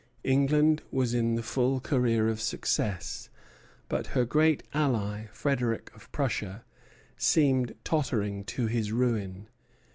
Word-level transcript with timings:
England 0.23 0.81
was 0.89 1.13
in 1.13 1.35
the 1.35 1.43
full 1.43 1.79
career 1.79 2.27
of 2.27 2.41
success; 2.41 3.29
but 3.87 4.07
her 4.17 4.25
great 4.25 4.63
ally, 4.73 5.27
Frederic 5.31 5.91
of 5.93 6.11
Prussia, 6.11 6.65
seemed 7.17 7.75
tottering 7.83 8.43
to 8.43 8.65
his 8.65 8.91
ruin. 8.91 9.47